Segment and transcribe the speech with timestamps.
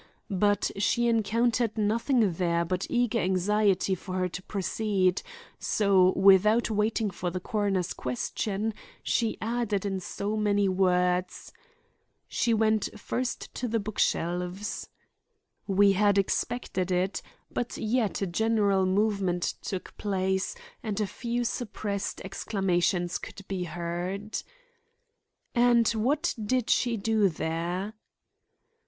[0.31, 5.21] But she encountered nothing there but eager anxiety for her to proceed,
[5.59, 11.53] so without waiting for the coroner's question, she added in so many words:
[12.27, 14.89] "She went first to the book shelves"
[15.67, 17.21] We had expected it;
[17.51, 24.41] but yet a general movement took place, and a few suppressed exclamations could be heard.
[25.53, 27.93] "And what did she do there?"